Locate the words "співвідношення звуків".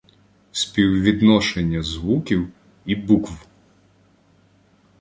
0.51-2.49